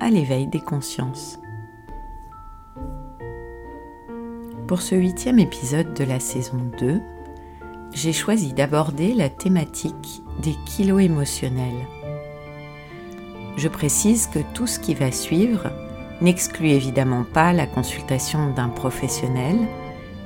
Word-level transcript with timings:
à 0.00 0.10
l'éveil 0.10 0.46
des 0.46 0.60
consciences. 0.60 1.38
Pour 4.66 4.82
ce 4.82 4.94
huitième 4.94 5.38
épisode 5.38 5.94
de 5.94 6.04
la 6.04 6.20
saison 6.20 6.58
2, 6.78 7.00
j'ai 7.92 8.12
choisi 8.12 8.52
d'aborder 8.52 9.14
la 9.14 9.28
thématique 9.28 10.22
des 10.42 10.54
kilos 10.64 11.02
émotionnels. 11.02 11.86
Je 13.56 13.68
précise 13.68 14.26
que 14.26 14.38
tout 14.54 14.66
ce 14.66 14.78
qui 14.78 14.94
va 14.94 15.12
suivre 15.12 15.70
n'exclut 16.20 16.70
évidemment 16.70 17.24
pas 17.24 17.52
la 17.52 17.66
consultation 17.66 18.50
d'un 18.50 18.68
professionnel 18.68 19.56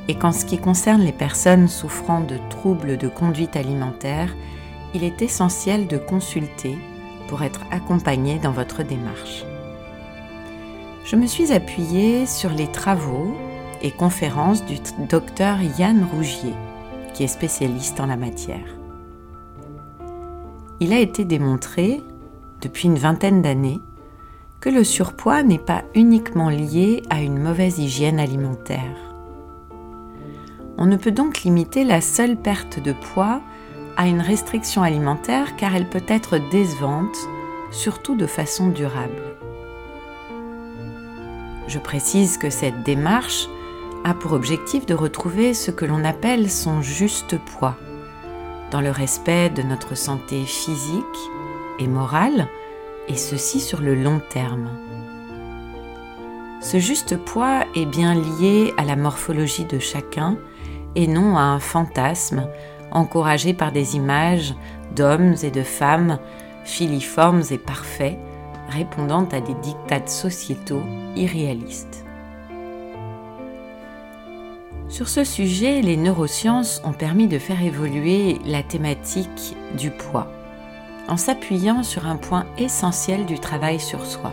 et 0.08 0.16
qu'en 0.16 0.32
ce 0.32 0.44
qui 0.44 0.58
concerne 0.58 1.00
les 1.00 1.12
personnes 1.12 1.68
souffrant 1.68 2.20
de 2.20 2.38
troubles 2.50 2.98
de 2.98 3.08
conduite 3.08 3.56
alimentaire, 3.56 4.34
il 4.94 5.04
est 5.04 5.22
essentiel 5.22 5.86
de 5.86 5.96
consulter 5.96 6.76
pour 7.28 7.42
être 7.42 7.62
accompagné 7.70 8.38
dans 8.38 8.52
votre 8.52 8.82
démarche 8.82 9.44
je 11.04 11.16
me 11.16 11.26
suis 11.26 11.52
appuyée 11.52 12.24
sur 12.24 12.50
les 12.50 12.66
travaux 12.66 13.36
et 13.82 13.90
conférences 13.90 14.64
du 14.64 14.76
docteur 15.06 15.58
Yann 15.78 16.06
Rougier, 16.10 16.54
qui 17.12 17.24
est 17.24 17.28
spécialiste 17.28 18.00
en 18.00 18.06
la 18.06 18.16
matière. 18.16 18.78
Il 20.80 20.94
a 20.94 20.98
été 20.98 21.26
démontré, 21.26 22.00
depuis 22.62 22.88
une 22.88 22.98
vingtaine 22.98 23.42
d'années, 23.42 23.80
que 24.60 24.70
le 24.70 24.82
surpoids 24.82 25.42
n'est 25.42 25.58
pas 25.58 25.82
uniquement 25.94 26.48
lié 26.48 27.02
à 27.10 27.20
une 27.20 27.38
mauvaise 27.38 27.78
hygiène 27.78 28.18
alimentaire. 28.18 29.14
On 30.78 30.86
ne 30.86 30.96
peut 30.96 31.12
donc 31.12 31.42
limiter 31.42 31.84
la 31.84 32.00
seule 32.00 32.36
perte 32.36 32.82
de 32.82 32.92
poids 32.92 33.42
à 33.98 34.08
une 34.08 34.22
restriction 34.22 34.82
alimentaire 34.82 35.54
car 35.56 35.76
elle 35.76 35.88
peut 35.88 36.02
être 36.08 36.38
décevante, 36.50 37.16
surtout 37.70 38.16
de 38.16 38.26
façon 38.26 38.68
durable. 38.68 39.34
Je 41.66 41.78
précise 41.78 42.38
que 42.38 42.50
cette 42.50 42.82
démarche 42.82 43.48
a 44.04 44.14
pour 44.14 44.32
objectif 44.32 44.84
de 44.86 44.94
retrouver 44.94 45.54
ce 45.54 45.70
que 45.70 45.84
l'on 45.84 46.04
appelle 46.04 46.50
son 46.50 46.82
juste 46.82 47.38
poids, 47.38 47.76
dans 48.70 48.82
le 48.82 48.90
respect 48.90 49.48
de 49.48 49.62
notre 49.62 49.94
santé 49.94 50.44
physique 50.44 51.04
et 51.78 51.88
morale, 51.88 52.48
et 53.08 53.16
ceci 53.16 53.60
sur 53.60 53.80
le 53.80 53.94
long 53.94 54.20
terme. 54.30 54.68
Ce 56.60 56.78
juste 56.78 57.16
poids 57.18 57.64
est 57.74 57.86
bien 57.86 58.14
lié 58.14 58.72
à 58.78 58.84
la 58.84 58.96
morphologie 58.96 59.66
de 59.66 59.78
chacun 59.78 60.38
et 60.94 61.06
non 61.06 61.36
à 61.36 61.42
un 61.42 61.60
fantasme 61.60 62.48
encouragé 62.90 63.52
par 63.52 63.72
des 63.72 63.96
images 63.96 64.54
d'hommes 64.94 65.34
et 65.42 65.50
de 65.50 65.62
femmes 65.62 66.18
filiformes 66.64 67.42
et 67.50 67.58
parfaits 67.58 68.16
répondant 68.68 69.26
à 69.30 69.40
des 69.40 69.54
dictats 69.54 70.06
sociétaux 70.06 70.82
irréalistes. 71.16 72.04
Sur 74.88 75.08
ce 75.08 75.24
sujet, 75.24 75.80
les 75.80 75.96
neurosciences 75.96 76.80
ont 76.84 76.92
permis 76.92 77.26
de 77.26 77.38
faire 77.38 77.62
évoluer 77.62 78.38
la 78.44 78.62
thématique 78.62 79.56
du 79.76 79.90
poids, 79.90 80.30
en 81.08 81.16
s'appuyant 81.16 81.82
sur 81.82 82.06
un 82.06 82.16
point 82.16 82.46
essentiel 82.58 83.26
du 83.26 83.38
travail 83.38 83.80
sur 83.80 84.04
soi. 84.06 84.32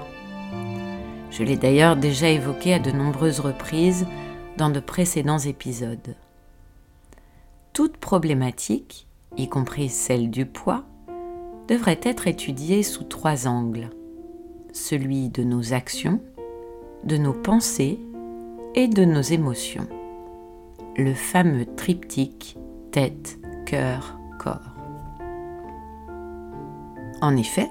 Je 1.31 1.43
l'ai 1.43 1.55
d'ailleurs 1.55 1.95
déjà 1.95 2.29
évoqué 2.29 2.73
à 2.73 2.79
de 2.79 2.91
nombreuses 2.91 3.39
reprises 3.39 4.05
dans 4.57 4.69
de 4.69 4.79
précédents 4.79 5.39
épisodes. 5.39 6.15
Toute 7.73 7.97
problématique, 7.97 9.07
y 9.37 9.47
compris 9.47 9.87
celle 9.87 10.29
du 10.29 10.45
poids, 10.45 10.83
devrait 11.69 12.01
être 12.03 12.27
étudiée 12.27 12.83
sous 12.83 13.05
trois 13.05 13.47
angles 13.47 13.89
celui 14.73 15.29
de 15.29 15.43
nos 15.43 15.73
actions, 15.73 16.21
de 17.03 17.17
nos 17.17 17.33
pensées 17.33 17.99
et 18.75 18.87
de 18.87 19.05
nos 19.05 19.21
émotions. 19.21 19.87
Le 20.97 21.13
fameux 21.13 21.65
triptyque 21.75 22.57
tête, 22.91 23.39
cœur, 23.65 24.19
corps. 24.39 24.75
En 27.21 27.37
effet, 27.37 27.69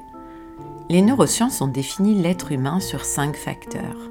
les 0.88 1.02
neurosciences 1.02 1.60
ont 1.60 1.68
défini 1.68 2.14
l'être 2.14 2.52
humain 2.52 2.80
sur 2.80 3.04
cinq 3.04 3.36
facteurs, 3.36 4.10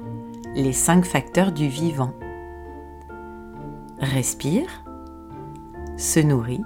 les 0.54 0.72
cinq 0.72 1.04
facteurs 1.04 1.52
du 1.52 1.68
vivant. 1.68 2.12
Respire, 3.98 4.84
se 5.96 6.20
nourrit, 6.20 6.64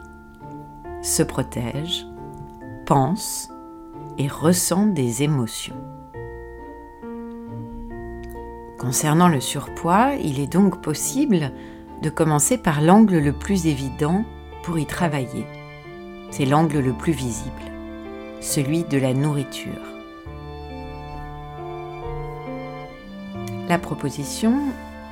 se 1.03 1.23
protège, 1.23 2.07
pense 2.87 3.49
et 4.19 4.29
ressent 4.29 4.87
des 4.87 5.23
émotions. 5.23 5.77
Concernant 8.85 9.29
le 9.29 9.41
surpoids, 9.41 10.11
il 10.23 10.39
est 10.41 10.53
donc 10.53 10.83
possible 10.83 11.53
de 12.03 12.11
commencer 12.11 12.59
par 12.59 12.83
l'angle 12.83 13.19
le 13.19 13.33
plus 13.33 13.67
évident 13.67 14.27
pour 14.63 14.79
y 14.79 14.85
travailler. 14.85 15.47
C'est 16.31 16.45
l'angle 16.45 16.81
le 16.81 16.93
plus 16.93 17.15
visible, 17.15 17.73
celui 18.43 18.85
de 18.85 18.99
la 18.99 19.15
nourriture. 19.15 19.81
La 23.71 23.79
proposition 23.79 24.55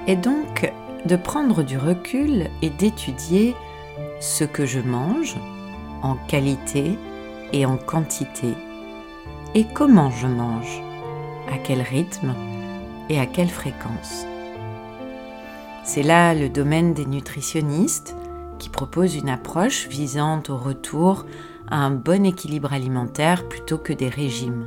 est 0.06 0.16
donc 0.16 0.70
de 1.06 1.16
prendre 1.16 1.62
du 1.62 1.78
recul 1.78 2.48
et 2.60 2.68
d'étudier 2.68 3.56
ce 4.20 4.44
que 4.44 4.66
je 4.66 4.80
mange 4.80 5.36
en 6.02 6.16
qualité 6.28 6.98
et 7.54 7.64
en 7.64 7.78
quantité 7.78 8.52
et 9.54 9.64
comment 9.64 10.10
je 10.10 10.26
mange, 10.26 10.82
à 11.50 11.56
quel 11.56 11.80
rythme 11.80 12.34
et 13.08 13.18
à 13.18 13.26
quelle 13.26 13.48
fréquence. 13.48 14.26
C'est 15.84 16.02
là 16.02 16.34
le 16.34 16.48
domaine 16.48 16.94
des 16.94 17.06
nutritionnistes 17.06 18.16
qui 18.58 18.68
proposent 18.68 19.16
une 19.16 19.28
approche 19.28 19.88
visant 19.88 20.42
au 20.48 20.56
retour 20.56 21.26
à 21.68 21.78
un 21.78 21.90
bon 21.90 22.24
équilibre 22.24 22.72
alimentaire 22.72 23.48
plutôt 23.48 23.78
que 23.78 23.92
des 23.92 24.08
régimes. 24.08 24.66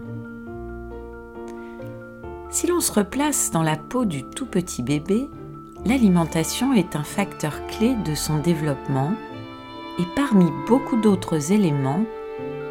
Si 2.49 2.67
l'on 2.67 2.79
se 2.79 2.91
replace 2.91 3.51
dans 3.51 3.63
la 3.63 3.77
peau 3.77 4.05
du 4.05 4.23
tout 4.23 4.45
petit 4.45 4.83
bébé, 4.83 5.29
l'alimentation 5.85 6.73
est 6.73 6.95
un 6.95 7.03
facteur 7.03 7.65
clé 7.67 7.95
de 8.05 8.15
son 8.15 8.39
développement 8.39 9.13
et 9.99 10.05
parmi 10.15 10.45
beaucoup 10.67 10.97
d'autres 10.97 11.51
éléments 11.51 12.03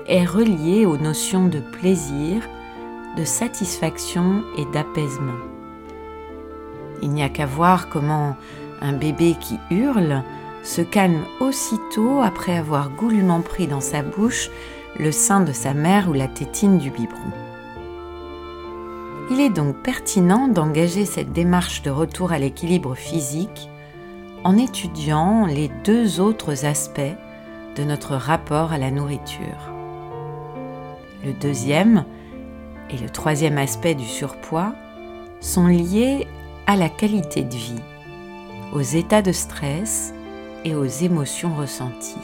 est 0.07 0.25
relié 0.25 0.85
aux 0.85 0.99
notions 0.99 1.47
de 1.47 1.61
plaisir, 1.61 2.43
de 3.17 3.25
satisfaction 3.25 4.43
et 4.59 4.65
d'apaisement. 4.67 5.54
Il 7.03 7.11
n'y 7.11 7.23
a 7.23 7.29
qu'à 7.29 7.47
voir 7.47 7.89
comment 7.89 8.37
un 8.81 8.93
bébé 8.93 9.37
qui 9.41 9.59
hurle 9.71 10.23
se 10.63 10.81
calme 10.81 11.25
aussitôt 11.41 12.21
après 12.23 12.57
avoir 12.57 12.91
goulûment 12.91 13.41
pris 13.41 13.67
dans 13.67 13.81
sa 13.81 14.03
bouche 14.03 14.51
le 14.99 15.13
sein 15.13 15.41
de 15.41 15.53
sa 15.53 15.75
mère 15.75 16.09
ou 16.09 16.13
la 16.13 16.29
tétine 16.29 16.79
du 16.79 16.91
biberon. 16.91 17.33
Il 19.31 19.41
est 19.41 19.51
donc 19.51 19.77
pertinent 19.77 20.49
d'engager 20.49 21.07
cette 21.07 21.33
démarche 21.33 21.83
de 21.83 21.91
retour 21.91 22.33
à 22.33 22.39
l'équilibre 22.39 22.95
physique 22.95 23.71
en 24.45 24.59
étudiant 24.59 25.47
les 25.47 25.71
deux 25.85 26.21
autres 26.21 26.67
aspects 26.67 27.01
de 27.77 27.85
notre 27.85 28.15
rapport 28.15 28.73
à 28.73 28.79
la 28.79 28.91
nourriture. 28.91 29.73
Le 31.25 31.33
deuxième 31.33 32.05
et 32.91 32.99
le 32.99 33.09
troisième 33.09 33.57
aspect 33.57 33.95
du 33.95 34.05
surpoids 34.05 34.75
sont 35.41 35.67
liés 35.67 36.27
à 36.67 36.77
la 36.77 36.89
qualité 36.89 37.43
de 37.43 37.55
vie, 37.55 37.83
aux 38.73 38.81
états 38.81 39.23
de 39.23 39.33
stress 39.33 40.15
et 40.65 40.75
aux 40.75 40.87
émotions 40.87 41.55
ressenties. 41.55 42.17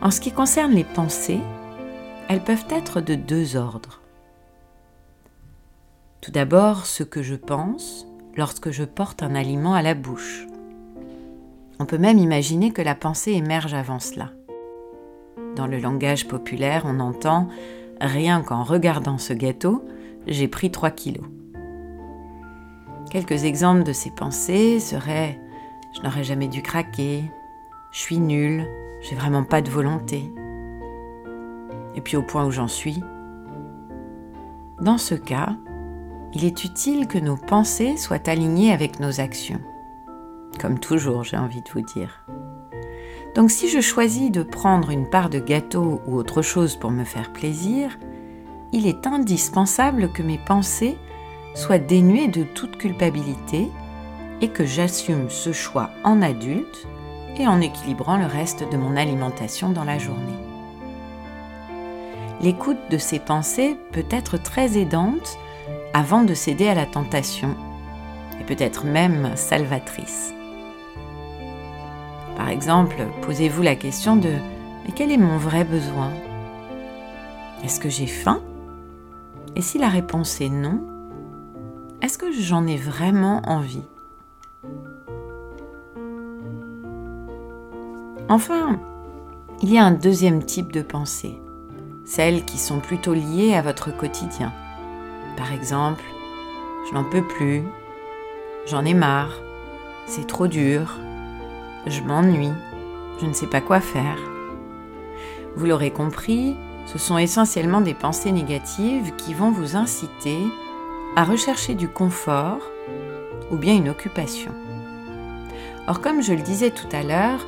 En 0.00 0.10
ce 0.10 0.20
qui 0.20 0.30
concerne 0.30 0.72
les 0.72 0.84
pensées, 0.84 1.40
elles 2.28 2.42
peuvent 2.42 2.66
être 2.70 3.00
de 3.00 3.14
deux 3.14 3.56
ordres. 3.56 4.00
Tout 6.20 6.30
d'abord, 6.30 6.86
ce 6.86 7.02
que 7.02 7.22
je 7.22 7.34
pense 7.34 8.06
lorsque 8.36 8.70
je 8.70 8.84
porte 8.84 9.22
un 9.24 9.34
aliment 9.34 9.74
à 9.74 9.82
la 9.82 9.94
bouche. 9.94 10.46
On 11.80 11.84
peut 11.84 11.98
même 11.98 12.18
imaginer 12.18 12.70
que 12.70 12.82
la 12.82 12.94
pensée 12.94 13.32
émerge 13.32 13.74
avant 13.74 13.98
cela. 13.98 14.30
Dans 15.56 15.66
le 15.66 15.78
langage 15.78 16.28
populaire, 16.28 16.82
on 16.86 17.00
entend 17.00 17.48
rien 18.00 18.42
qu'en 18.42 18.62
regardant 18.62 19.18
ce 19.18 19.32
gâteau, 19.32 19.84
j'ai 20.26 20.48
pris 20.48 20.70
3 20.70 20.90
kilos. 20.90 21.24
Quelques 23.10 23.44
exemples 23.44 23.82
de 23.82 23.92
ces 23.92 24.10
pensées 24.10 24.80
seraient 24.80 25.38
je 25.92 26.00
n'aurais 26.00 26.24
jamais 26.24 26.48
dû 26.48 26.62
craquer, 26.62 27.30
je 27.90 27.98
suis 27.98 28.18
nulle, 28.18 28.66
j'ai 29.02 29.14
vraiment 29.14 29.44
pas 29.44 29.60
de 29.60 29.70
volonté. 29.70 30.32
Et 31.94 32.00
puis 32.00 32.16
au 32.16 32.22
point 32.22 32.46
où 32.46 32.50
j'en 32.50 32.68
suis. 32.68 33.02
Dans 34.80 34.98
ce 34.98 35.14
cas, 35.14 35.56
il 36.32 36.44
est 36.44 36.64
utile 36.64 37.06
que 37.06 37.18
nos 37.18 37.36
pensées 37.36 37.98
soient 37.98 38.28
alignées 38.28 38.72
avec 38.72 39.00
nos 39.00 39.20
actions. 39.20 39.60
Comme 40.58 40.78
toujours, 40.78 41.24
j'ai 41.24 41.36
envie 41.36 41.60
de 41.60 41.70
vous 41.70 41.82
dire. 41.82 42.24
Donc 43.34 43.50
si 43.50 43.68
je 43.68 43.80
choisis 43.80 44.30
de 44.30 44.42
prendre 44.42 44.90
une 44.90 45.08
part 45.08 45.28
de 45.28 45.38
gâteau 45.38 46.00
ou 46.06 46.16
autre 46.16 46.42
chose 46.42 46.76
pour 46.76 46.90
me 46.90 47.04
faire 47.04 47.32
plaisir, 47.32 47.98
il 48.72 48.86
est 48.86 49.06
indispensable 49.06 50.10
que 50.10 50.22
mes 50.22 50.38
pensées 50.38 50.96
soient 51.54 51.78
dénuées 51.78 52.28
de 52.28 52.42
toute 52.42 52.78
culpabilité 52.78 53.68
et 54.40 54.48
que 54.48 54.64
j'assume 54.64 55.28
ce 55.28 55.52
choix 55.52 55.90
en 56.04 56.22
adulte 56.22 56.86
et 57.36 57.46
en 57.46 57.60
équilibrant 57.60 58.16
le 58.16 58.26
reste 58.26 58.64
de 58.70 58.76
mon 58.76 58.96
alimentation 58.96 59.70
dans 59.70 59.84
la 59.84 59.98
journée. 59.98 60.38
L'écoute 62.40 62.78
de 62.90 62.98
ces 62.98 63.18
pensées 63.18 63.76
peut 63.92 64.06
être 64.10 64.36
très 64.36 64.76
aidante 64.78 65.38
avant 65.94 66.22
de 66.22 66.34
céder 66.34 66.68
à 66.68 66.74
la 66.74 66.86
tentation 66.86 67.54
et 68.40 68.44
peut-être 68.44 68.84
même 68.84 69.36
salvatrice. 69.36 70.34
Par 72.36 72.48
exemple, 72.48 72.96
posez-vous 73.20 73.62
la 73.62 73.76
question 73.76 74.16
de 74.16 74.30
mais 74.84 74.92
quel 74.96 75.12
est 75.12 75.18
mon 75.18 75.36
vrai 75.36 75.62
besoin? 75.62 76.10
Est-ce 77.62 77.78
que 77.78 77.88
j'ai 77.88 78.08
faim? 78.08 78.40
Et 79.54 79.60
si 79.60 79.78
la 79.78 79.88
réponse 79.88 80.40
est 80.40 80.48
non, 80.48 80.80
est-ce 82.00 82.18
que 82.18 82.32
j'en 82.32 82.66
ai 82.66 82.76
vraiment 82.76 83.42
envie? 83.44 83.84
Enfin, 88.28 88.80
il 89.60 89.72
y 89.72 89.78
a 89.78 89.84
un 89.84 89.92
deuxième 89.92 90.42
type 90.42 90.72
de 90.72 90.80
pensée, 90.80 91.38
celles 92.04 92.44
qui 92.44 92.56
sont 92.56 92.80
plutôt 92.80 93.12
liées 93.12 93.54
à 93.54 93.62
votre 93.62 93.94
quotidien. 93.94 94.52
Par 95.36 95.52
exemple, 95.52 96.04
je 96.88 96.94
n'en 96.94 97.04
peux 97.04 97.22
plus, 97.22 97.62
j'en 98.66 98.84
ai 98.84 98.94
marre, 98.94 99.34
c'est 100.06 100.26
trop 100.26 100.46
dur, 100.46 100.98
je 101.86 102.00
m'ennuie, 102.00 102.52
je 103.20 103.26
ne 103.26 103.32
sais 103.34 103.46
pas 103.46 103.60
quoi 103.60 103.80
faire. 103.80 104.18
Vous 105.54 105.66
l'aurez 105.66 105.90
compris, 105.90 106.56
ce 106.86 106.98
sont 106.98 107.18
essentiellement 107.18 107.80
des 107.80 107.94
pensées 107.94 108.32
négatives 108.32 109.14
qui 109.16 109.34
vont 109.34 109.50
vous 109.50 109.76
inciter 109.76 110.38
à 111.16 111.24
rechercher 111.24 111.74
du 111.74 111.88
confort 111.88 112.60
ou 113.50 113.56
bien 113.56 113.74
une 113.74 113.88
occupation. 113.88 114.52
Or, 115.88 116.00
comme 116.00 116.22
je 116.22 116.32
le 116.32 116.42
disais 116.42 116.70
tout 116.70 116.88
à 116.92 117.02
l'heure, 117.02 117.46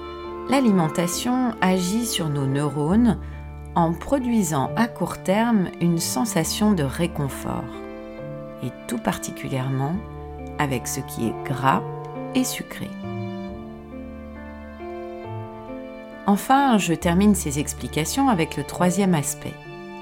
l'alimentation 0.48 1.54
agit 1.60 2.06
sur 2.06 2.28
nos 2.28 2.46
neurones 2.46 3.19
en 3.75 3.92
produisant 3.92 4.70
à 4.76 4.86
court 4.86 5.22
terme 5.22 5.69
une 5.81 5.98
sensation 5.98 6.72
de 6.72 6.84
réconfort, 6.84 7.64
et 8.62 8.70
tout 8.86 8.98
particulièrement 8.98 9.96
avec 10.58 10.86
ce 10.86 11.00
qui 11.00 11.26
est 11.26 11.44
gras 11.44 11.82
et 12.34 12.44
sucré. 12.44 12.88
Enfin, 16.26 16.79
je 16.79 16.94
termine 16.94 17.35
ces 17.35 17.59
explications 17.59 18.29
avec 18.29 18.56
le 18.56 18.65
troisième 18.65 19.15
aspect, 19.15 19.53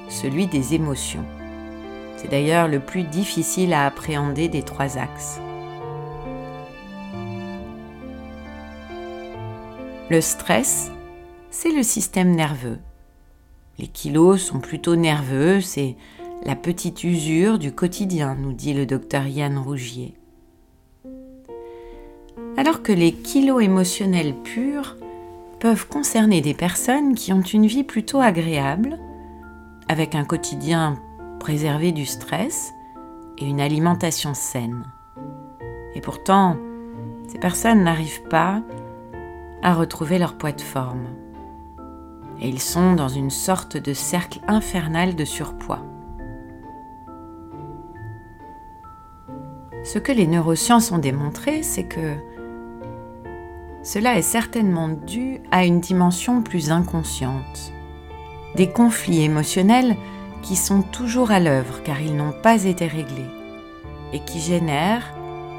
celui 0.08 0.46
des 0.46 0.74
émotions. 0.74 1.24
C'est 2.16 2.30
d'ailleurs 2.30 2.68
le 2.68 2.78
plus 2.78 3.02
difficile 3.02 3.72
à 3.72 3.86
appréhender 3.86 4.48
des 4.48 4.62
trois 4.62 4.98
axes. 4.98 5.40
Le 10.10 10.20
stress, 10.20 10.92
c'est 11.50 11.72
le 11.72 11.82
système 11.82 12.30
nerveux. 12.36 12.78
Les 13.78 13.88
kilos 13.88 14.42
sont 14.42 14.60
plutôt 14.60 14.94
nerveux, 14.94 15.60
c'est 15.60 15.96
la 16.44 16.54
petite 16.54 17.02
usure 17.02 17.58
du 17.58 17.72
quotidien, 17.72 18.36
nous 18.36 18.52
dit 18.52 18.74
le 18.74 18.86
docteur 18.86 19.26
Yann 19.26 19.58
Rougier. 19.58 20.14
Alors 22.56 22.82
que 22.82 22.92
les 22.92 23.12
kilos 23.12 23.62
émotionnels 23.62 24.34
purs 24.34 24.96
peuvent 25.62 25.86
concerner 25.86 26.40
des 26.40 26.54
personnes 26.54 27.14
qui 27.14 27.32
ont 27.32 27.40
une 27.40 27.66
vie 27.66 27.84
plutôt 27.84 28.18
agréable, 28.18 28.98
avec 29.88 30.16
un 30.16 30.24
quotidien 30.24 30.98
préservé 31.38 31.92
du 31.92 32.04
stress 32.04 32.74
et 33.38 33.46
une 33.46 33.60
alimentation 33.60 34.34
saine. 34.34 34.82
Et 35.94 36.00
pourtant, 36.00 36.56
ces 37.28 37.38
personnes 37.38 37.84
n'arrivent 37.84 38.24
pas 38.24 38.60
à 39.62 39.74
retrouver 39.74 40.18
leur 40.18 40.36
poids 40.36 40.50
de 40.50 40.60
forme. 40.60 41.06
Et 42.40 42.48
ils 42.48 42.60
sont 42.60 42.94
dans 42.94 43.08
une 43.08 43.30
sorte 43.30 43.76
de 43.76 43.92
cercle 43.92 44.40
infernal 44.48 45.14
de 45.14 45.24
surpoids. 45.24 45.86
Ce 49.84 50.00
que 50.00 50.10
les 50.10 50.26
neurosciences 50.26 50.90
ont 50.90 50.98
démontré, 50.98 51.62
c'est 51.62 51.84
que 51.84 52.16
cela 53.82 54.16
est 54.16 54.22
certainement 54.22 54.88
dû 54.88 55.40
à 55.50 55.64
une 55.64 55.80
dimension 55.80 56.42
plus 56.42 56.70
inconsciente. 56.70 57.72
Des 58.54 58.68
conflits 58.68 59.22
émotionnels 59.22 59.96
qui 60.42 60.56
sont 60.56 60.82
toujours 60.82 61.30
à 61.30 61.40
l'œuvre 61.40 61.82
car 61.82 62.00
ils 62.00 62.14
n'ont 62.14 62.32
pas 62.32 62.64
été 62.64 62.86
réglés 62.86 63.30
et 64.12 64.20
qui 64.20 64.40
génèrent, 64.40 65.14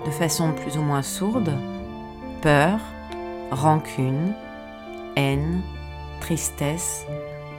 de 0.05 0.11
façon 0.11 0.51
plus 0.51 0.77
ou 0.77 0.81
moins 0.81 1.01
sourde, 1.01 1.57
peur, 2.41 2.79
rancune, 3.51 4.33
haine, 5.15 5.61
tristesse, 6.19 7.05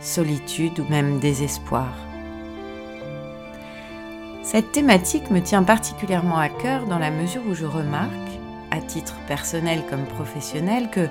solitude 0.00 0.78
ou 0.80 0.84
même 0.88 1.18
désespoir. 1.18 1.92
Cette 4.42 4.72
thématique 4.72 5.30
me 5.30 5.40
tient 5.40 5.62
particulièrement 5.62 6.36
à 6.36 6.48
cœur 6.48 6.86
dans 6.86 6.98
la 6.98 7.10
mesure 7.10 7.42
où 7.48 7.54
je 7.54 7.64
remarque, 7.64 8.33
à 8.74 8.80
titre 8.80 9.14
personnel 9.28 9.84
comme 9.88 10.04
professionnel, 10.04 10.90
que 10.90 11.08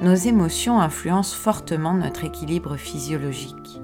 nos 0.00 0.14
émotions 0.14 0.80
influencent 0.80 1.36
fortement 1.36 1.92
notre 1.92 2.24
équilibre 2.24 2.76
physiologique. 2.76 3.80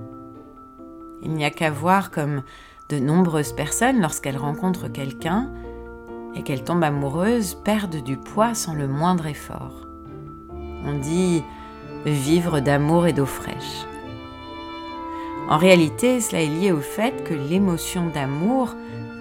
Il 1.22 1.32
n'y 1.32 1.44
a 1.44 1.50
qu'à 1.50 1.70
voir 1.70 2.10
comme 2.10 2.42
de 2.88 2.98
nombreuses 2.98 3.52
personnes, 3.52 4.00
lorsqu'elles 4.00 4.38
rencontrent 4.38 4.88
quelqu'un 4.88 5.50
et 6.34 6.42
qu'elles 6.42 6.64
tombent 6.64 6.84
amoureuses, 6.84 7.54
perdent 7.54 8.02
du 8.02 8.16
poids 8.16 8.54
sans 8.54 8.74
le 8.74 8.88
moindre 8.88 9.26
effort. 9.26 9.86
On 10.86 10.98
dit 10.98 11.42
vivre 12.06 12.60
d'amour 12.60 13.06
et 13.06 13.12
d'eau 13.12 13.26
fraîche. 13.26 13.84
En 15.50 15.58
réalité, 15.58 16.20
cela 16.20 16.42
est 16.42 16.46
lié 16.46 16.72
au 16.72 16.80
fait 16.80 17.24
que 17.24 17.34
l'émotion 17.34 18.06
d'amour, 18.06 18.74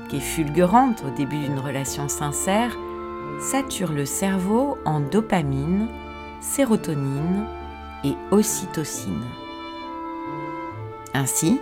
qui 0.08 0.18
est 0.18 0.22
fulgurante 0.22 1.04
au 1.06 1.10
début 1.10 1.40
d'une 1.40 1.60
relation 1.60 2.08
sincère, 2.08 2.78
sature 3.39 3.91
le 3.91 4.06
cerveau 4.06 4.77
en 4.86 5.00
dopamine, 5.00 5.88
sérotonine 6.41 7.46
et 8.03 8.15
ocytocine. 8.32 9.24
Ainsi, 11.13 11.60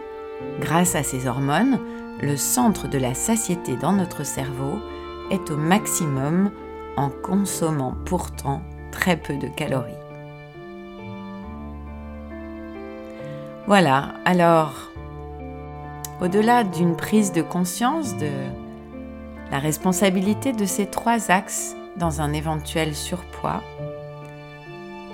grâce 0.60 0.96
à 0.96 1.04
ces 1.04 1.28
hormones, 1.28 1.80
le 2.22 2.38
centre 2.38 2.88
de 2.88 2.98
la 2.98 3.14
satiété 3.14 3.76
dans 3.76 3.94
notre 3.94 4.26
cerveau 4.26 4.80
est 5.32 5.52
au 5.52 5.58
maximum 5.58 6.52
en 6.98 7.10
consommant 7.10 7.96
pourtant 8.06 8.62
très 8.92 9.18
peu 9.18 9.36
de 9.38 9.48
calories. 9.48 9.92
Voilà, 13.68 14.14
alors, 14.24 14.92
au-delà 16.22 16.64
d'une 16.64 16.96
prise 16.96 17.34
de 17.34 17.42
conscience 17.42 18.16
de 18.16 18.30
la 19.52 19.60
responsabilité 19.60 20.54
de 20.54 20.66
ces 20.66 20.88
trois 20.88 21.32
axes 21.32 21.76
dans 21.98 22.22
un 22.22 22.34
éventuel 22.34 22.96
surpoids, 22.96 23.64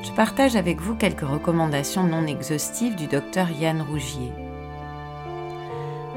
je 0.03 0.11
partage 0.11 0.55
avec 0.55 0.81
vous 0.81 0.95
quelques 0.95 1.21
recommandations 1.21 2.03
non 2.03 2.25
exhaustives 2.25 2.95
du 2.95 3.07
docteur 3.07 3.49
Yann 3.51 3.81
Rougier. 3.81 4.31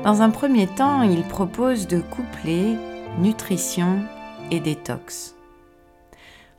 Dans 0.03 0.23
un 0.23 0.31
premier 0.31 0.67
temps, 0.67 1.03
il 1.03 1.23
propose 1.23 1.87
de 1.87 2.01
coupler 2.01 2.77
nutrition 3.19 4.01
et 4.51 4.61
détox. 4.61 5.35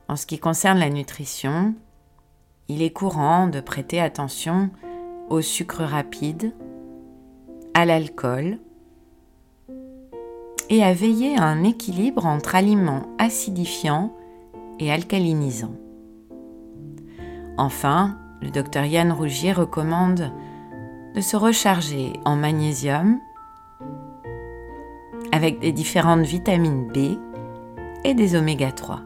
En 0.08 0.16
ce 0.16 0.26
qui 0.26 0.38
concerne 0.38 0.78
la 0.78 0.90
nutrition, 0.90 1.74
il 2.68 2.82
est 2.82 2.90
courant 2.90 3.48
de 3.48 3.60
prêter 3.60 4.00
attention 4.00 4.70
au 5.28 5.40
sucre 5.40 5.82
rapide, 5.82 6.52
à 7.74 7.84
l'alcool 7.84 8.58
et 10.68 10.82
à 10.82 10.92
veiller 10.92 11.36
à 11.36 11.44
un 11.44 11.64
équilibre 11.64 12.26
entre 12.26 12.54
aliments 12.54 13.02
acidifiants 13.18 14.12
et 14.78 14.92
alcalinisants. 14.92 15.74
Enfin, 17.58 18.18
le 18.42 18.50
docteur 18.50 18.84
Yann 18.84 19.12
Rougier 19.12 19.52
recommande 19.52 20.32
de 21.14 21.20
se 21.20 21.36
recharger 21.36 22.12
en 22.24 22.36
magnésium 22.36 23.18
avec 25.32 25.58
des 25.58 25.72
différentes 25.72 26.26
vitamines 26.26 26.88
B 26.88 27.18
et 28.04 28.14
des 28.14 28.36
oméga 28.36 28.72
3. 28.72 29.00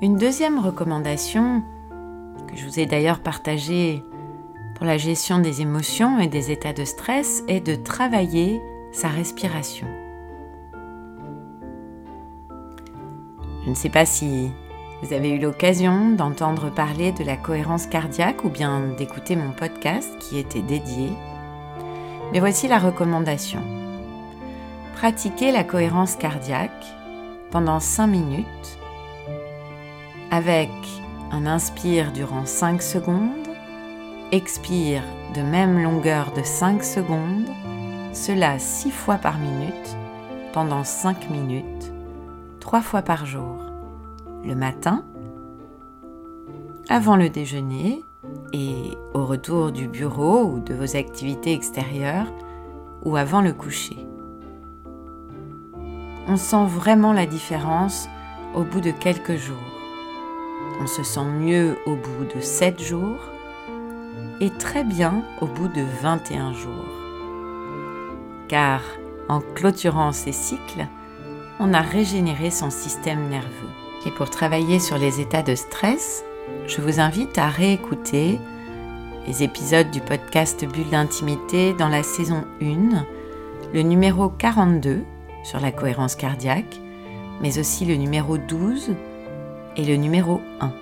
Une 0.00 0.16
deuxième 0.16 0.58
recommandation, 0.58 1.62
que 2.48 2.56
je 2.56 2.66
vous 2.66 2.80
ai 2.80 2.86
d'ailleurs 2.86 3.20
partagée 3.20 4.02
pour 4.74 4.86
la 4.86 4.98
gestion 4.98 5.38
des 5.38 5.60
émotions 5.60 6.18
et 6.18 6.28
des 6.28 6.50
états 6.50 6.72
de 6.72 6.84
stress, 6.84 7.44
est 7.48 7.60
de 7.60 7.74
travailler 7.74 8.60
sa 8.92 9.08
respiration. 9.08 9.86
Je 13.64 13.70
ne 13.70 13.74
sais 13.74 13.88
pas 13.88 14.04
si 14.04 14.50
vous 15.02 15.12
avez 15.12 15.30
eu 15.30 15.38
l'occasion 15.38 16.10
d'entendre 16.10 16.70
parler 16.70 17.12
de 17.12 17.24
la 17.24 17.36
cohérence 17.36 17.86
cardiaque 17.86 18.44
ou 18.44 18.48
bien 18.48 18.80
d'écouter 18.96 19.36
mon 19.36 19.50
podcast 19.50 20.08
qui 20.18 20.38
était 20.38 20.62
dédié. 20.62 21.10
Mais 22.32 22.40
voici 22.40 22.68
la 22.68 22.78
recommandation. 22.78 23.60
Pratiquez 24.94 25.52
la 25.52 25.64
cohérence 25.64 26.16
cardiaque 26.16 26.86
pendant 27.50 27.80
5 27.80 28.06
minutes 28.06 28.78
avec 30.30 30.70
un 31.30 31.46
inspire 31.46 32.12
durant 32.12 32.46
5 32.46 32.80
secondes, 32.80 33.41
expire 34.32 35.02
de 35.34 35.42
même 35.42 35.82
longueur 35.82 36.32
de 36.32 36.42
5 36.42 36.82
secondes, 36.82 37.48
cela 38.14 38.58
6 38.58 38.90
fois 38.90 39.16
par 39.16 39.38
minute 39.38 39.96
pendant 40.54 40.84
5 40.84 41.28
minutes, 41.30 41.92
3 42.60 42.80
fois 42.80 43.02
par 43.02 43.26
jour, 43.26 43.58
le 44.42 44.54
matin, 44.54 45.04
avant 46.88 47.16
le 47.16 47.28
déjeuner 47.28 48.02
et 48.54 48.96
au 49.12 49.26
retour 49.26 49.70
du 49.70 49.86
bureau 49.86 50.44
ou 50.44 50.60
de 50.60 50.72
vos 50.72 50.96
activités 50.96 51.52
extérieures 51.52 52.32
ou 53.04 53.16
avant 53.16 53.42
le 53.42 53.52
coucher. 53.52 53.98
On 56.26 56.36
sent 56.36 56.64
vraiment 56.66 57.12
la 57.12 57.26
différence 57.26 58.08
au 58.54 58.62
bout 58.62 58.80
de 58.80 58.92
quelques 58.92 59.36
jours. 59.36 59.56
On 60.80 60.86
se 60.86 61.02
sent 61.02 61.24
mieux 61.24 61.76
au 61.84 61.96
bout 61.96 62.24
de 62.34 62.40
7 62.40 62.80
jours 62.80 63.31
et 64.42 64.50
très 64.50 64.82
bien 64.82 65.22
au 65.40 65.46
bout 65.46 65.68
de 65.68 65.82
21 66.02 66.52
jours. 66.52 66.72
Car 68.48 68.82
en 69.28 69.40
clôturant 69.40 70.10
ces 70.10 70.32
cycles, 70.32 70.86
on 71.60 71.72
a 71.72 71.80
régénéré 71.80 72.50
son 72.50 72.68
système 72.68 73.28
nerveux. 73.28 73.70
Et 74.04 74.10
pour 74.10 74.30
travailler 74.30 74.80
sur 74.80 74.98
les 74.98 75.20
états 75.20 75.44
de 75.44 75.54
stress, 75.54 76.24
je 76.66 76.80
vous 76.80 76.98
invite 76.98 77.38
à 77.38 77.48
réécouter 77.48 78.40
les 79.28 79.44
épisodes 79.44 79.92
du 79.92 80.00
podcast 80.00 80.64
Bulle 80.66 80.90
d'intimité 80.90 81.72
dans 81.74 81.88
la 81.88 82.02
saison 82.02 82.42
1, 82.60 83.06
le 83.72 83.82
numéro 83.82 84.28
42 84.28 85.04
sur 85.44 85.60
la 85.60 85.70
cohérence 85.70 86.16
cardiaque, 86.16 86.80
mais 87.40 87.60
aussi 87.60 87.84
le 87.84 87.94
numéro 87.94 88.38
12 88.38 88.90
et 89.76 89.84
le 89.84 89.94
numéro 89.94 90.40
1. 90.60 90.81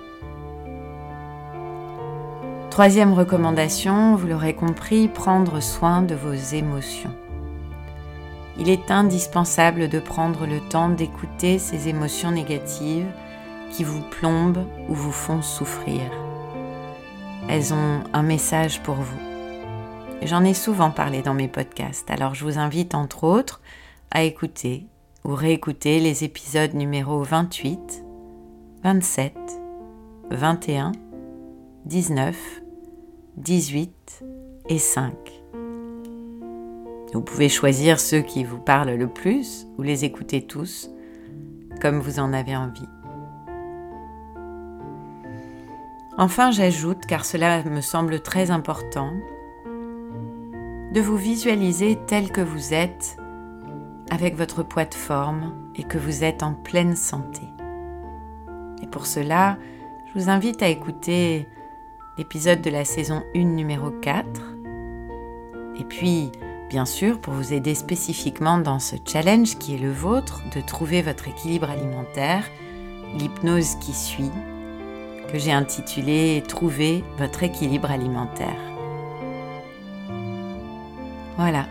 Troisième 2.71 3.11
recommandation, 3.11 4.15
vous 4.15 4.27
l'aurez 4.27 4.53
compris, 4.53 5.09
prendre 5.09 5.59
soin 5.59 6.01
de 6.01 6.15
vos 6.15 6.33
émotions. 6.33 7.13
Il 8.57 8.69
est 8.69 8.89
indispensable 8.89 9.89
de 9.89 9.99
prendre 9.99 10.47
le 10.47 10.61
temps 10.69 10.87
d'écouter 10.87 11.59
ces 11.59 11.89
émotions 11.89 12.31
négatives 12.31 13.11
qui 13.71 13.83
vous 13.83 14.01
plombent 14.09 14.65
ou 14.87 14.93
vous 14.93 15.11
font 15.11 15.41
souffrir. 15.41 15.99
Elles 17.49 17.73
ont 17.73 18.05
un 18.13 18.23
message 18.23 18.81
pour 18.83 18.95
vous. 18.95 19.19
J'en 20.21 20.45
ai 20.45 20.53
souvent 20.53 20.91
parlé 20.91 21.21
dans 21.21 21.33
mes 21.33 21.49
podcasts, 21.49 22.09
alors 22.09 22.35
je 22.35 22.45
vous 22.45 22.57
invite 22.57 22.95
entre 22.95 23.25
autres 23.25 23.59
à 24.11 24.23
écouter 24.23 24.87
ou 25.25 25.35
réécouter 25.35 25.99
les 25.99 26.23
épisodes 26.23 26.73
numéro 26.73 27.21
28, 27.21 28.05
27, 28.81 29.35
21, 30.31 30.93
19, 31.85 32.60
18 33.37 34.23
et 34.69 34.77
5. 34.77 35.13
Vous 37.13 37.21
pouvez 37.21 37.49
choisir 37.49 37.99
ceux 37.99 38.21
qui 38.21 38.43
vous 38.43 38.59
parlent 38.59 38.95
le 38.95 39.07
plus 39.07 39.67
ou 39.77 39.81
les 39.81 40.05
écouter 40.05 40.45
tous 40.45 40.89
comme 41.81 41.99
vous 41.99 42.19
en 42.19 42.33
avez 42.33 42.55
envie. 42.55 42.87
Enfin, 46.17 46.51
j'ajoute, 46.51 47.05
car 47.07 47.25
cela 47.25 47.63
me 47.63 47.81
semble 47.81 48.19
très 48.19 48.51
important, 48.51 49.11
de 50.93 51.01
vous 51.01 51.17
visualiser 51.17 51.97
tel 52.05 52.31
que 52.31 52.41
vous 52.41 52.73
êtes 52.73 53.17
avec 54.11 54.35
votre 54.35 54.61
poids 54.61 54.85
de 54.85 54.93
forme 54.93 55.53
et 55.75 55.83
que 55.83 55.97
vous 55.97 56.23
êtes 56.23 56.43
en 56.43 56.53
pleine 56.53 56.95
santé. 56.95 57.41
Et 58.83 58.87
pour 58.87 59.05
cela, 59.05 59.57
je 60.07 60.19
vous 60.19 60.29
invite 60.29 60.61
à 60.61 60.67
écouter 60.67 61.47
l'épisode 62.17 62.61
de 62.61 62.69
la 62.69 62.85
saison 62.85 63.23
1 63.35 63.39
numéro 63.39 63.89
4. 63.89 64.25
Et 65.79 65.83
puis, 65.83 66.31
bien 66.69 66.85
sûr, 66.85 67.19
pour 67.19 67.33
vous 67.33 67.53
aider 67.53 67.73
spécifiquement 67.73 68.57
dans 68.57 68.79
ce 68.79 68.95
challenge 69.05 69.57
qui 69.57 69.75
est 69.75 69.79
le 69.79 69.91
vôtre, 69.91 70.41
de 70.53 70.61
trouver 70.61 71.01
votre 71.01 71.27
équilibre 71.27 71.69
alimentaire, 71.69 72.43
l'hypnose 73.17 73.75
qui 73.75 73.93
suit, 73.93 74.31
que 75.31 75.39
j'ai 75.39 75.53
intitulé 75.53 76.43
Trouver 76.47 77.03
votre 77.17 77.43
équilibre 77.43 77.89
alimentaire. 77.89 78.59
Voilà. 81.37 81.65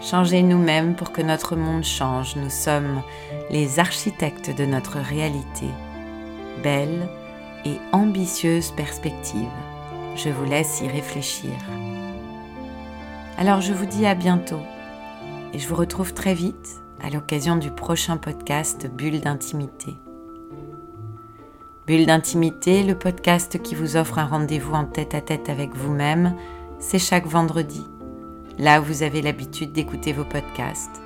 Changez 0.00 0.42
nous-mêmes 0.42 0.94
pour 0.94 1.10
que 1.10 1.22
notre 1.22 1.56
monde 1.56 1.82
change. 1.82 2.36
Nous 2.36 2.50
sommes 2.50 3.02
les 3.50 3.80
architectes 3.80 4.56
de 4.56 4.64
notre 4.64 4.98
réalité. 4.98 5.66
Belle 6.62 7.08
et 7.64 7.78
ambitieuse 7.92 8.70
perspective. 8.72 9.48
Je 10.16 10.30
vous 10.30 10.44
laisse 10.44 10.80
y 10.80 10.88
réfléchir. 10.88 11.52
Alors 13.36 13.60
je 13.60 13.72
vous 13.72 13.86
dis 13.86 14.06
à 14.06 14.14
bientôt 14.14 14.60
et 15.52 15.58
je 15.58 15.68
vous 15.68 15.76
retrouve 15.76 16.12
très 16.12 16.34
vite 16.34 16.80
à 17.02 17.10
l'occasion 17.10 17.56
du 17.56 17.70
prochain 17.70 18.16
podcast 18.16 18.88
Bulle 18.90 19.20
d'intimité. 19.20 19.94
Bulle 21.86 22.06
d'intimité, 22.06 22.82
le 22.82 22.98
podcast 22.98 23.62
qui 23.62 23.74
vous 23.74 23.96
offre 23.96 24.18
un 24.18 24.26
rendez-vous 24.26 24.74
en 24.74 24.84
tête 24.84 25.14
à 25.14 25.20
tête 25.20 25.48
avec 25.48 25.74
vous-même, 25.74 26.34
c'est 26.78 26.98
chaque 26.98 27.26
vendredi 27.26 27.86
là 28.58 28.80
où 28.80 28.84
vous 28.84 29.02
avez 29.02 29.22
l'habitude 29.22 29.72
d'écouter 29.72 30.12
vos 30.12 30.24
podcasts. 30.24 31.00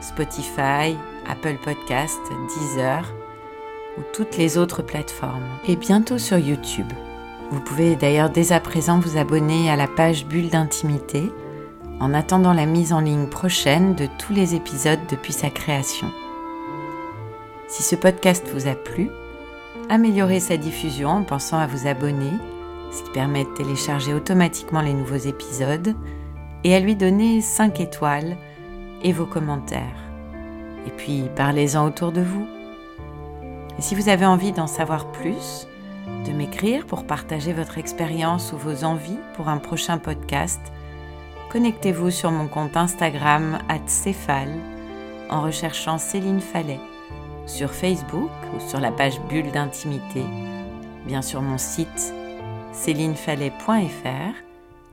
Spotify, 0.00 0.96
Apple 1.28 1.56
Podcasts, 1.62 2.18
Deezer 2.48 3.04
ou 4.00 4.02
toutes 4.14 4.36
les 4.38 4.56
autres 4.56 4.82
plateformes. 4.82 5.46
Et 5.68 5.76
bientôt 5.76 6.18
sur 6.18 6.38
YouTube. 6.38 6.90
Vous 7.50 7.60
pouvez 7.60 7.96
d'ailleurs 7.96 8.30
dès 8.30 8.52
à 8.52 8.60
présent 8.60 8.98
vous 8.98 9.18
abonner 9.18 9.70
à 9.70 9.76
la 9.76 9.88
page 9.88 10.24
Bulle 10.26 10.48
d'intimité 10.48 11.30
en 12.00 12.14
attendant 12.14 12.54
la 12.54 12.64
mise 12.64 12.92
en 12.92 13.00
ligne 13.00 13.26
prochaine 13.26 13.94
de 13.94 14.08
tous 14.18 14.32
les 14.32 14.54
épisodes 14.54 15.00
depuis 15.10 15.34
sa 15.34 15.50
création. 15.50 16.10
Si 17.68 17.82
ce 17.82 17.94
podcast 17.94 18.48
vous 18.52 18.68
a 18.68 18.74
plu, 18.74 19.10
améliorez 19.90 20.40
sa 20.40 20.56
diffusion 20.56 21.10
en 21.10 21.24
pensant 21.24 21.58
à 21.58 21.66
vous 21.66 21.86
abonner, 21.86 22.32
ce 22.90 23.02
qui 23.02 23.10
permet 23.10 23.44
de 23.44 23.54
télécharger 23.54 24.14
automatiquement 24.14 24.80
les 24.80 24.94
nouveaux 24.94 25.16
épisodes 25.16 25.94
et 26.64 26.74
à 26.74 26.80
lui 26.80 26.96
donner 26.96 27.42
5 27.42 27.80
étoiles 27.80 28.36
et 29.02 29.12
vos 29.12 29.26
commentaires. 29.26 29.82
Et 30.86 30.90
puis 30.90 31.24
parlez-en 31.36 31.86
autour 31.86 32.12
de 32.12 32.22
vous. 32.22 32.59
Et 33.78 33.82
si 33.82 33.94
vous 33.94 34.08
avez 34.08 34.26
envie 34.26 34.52
d'en 34.52 34.66
savoir 34.66 35.10
plus, 35.12 35.66
de 36.26 36.32
m'écrire 36.32 36.86
pour 36.86 37.04
partager 37.06 37.52
votre 37.52 37.78
expérience 37.78 38.52
ou 38.52 38.56
vos 38.56 38.84
envies 38.84 39.18
pour 39.34 39.48
un 39.48 39.58
prochain 39.58 39.98
podcast, 39.98 40.60
connectez-vous 41.50 42.10
sur 42.10 42.30
mon 42.30 42.48
compte 42.48 42.76
Instagram 42.76 43.58
@céphale 43.86 44.54
en 45.30 45.42
recherchant 45.42 45.98
Céline 45.98 46.40
Fallet, 46.40 46.80
sur 47.46 47.70
Facebook 47.70 48.30
ou 48.54 48.60
sur 48.68 48.80
la 48.80 48.90
page 48.92 49.20
Bulle 49.28 49.50
d'intimité, 49.52 50.24
bien 51.06 51.22
sûr 51.22 51.40
mon 51.40 51.58
site 51.58 52.12
célinefallet.fr 52.72 54.34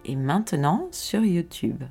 et 0.05 0.15
maintenant 0.15 0.87
sur 0.91 1.23
YouTube. 1.23 1.83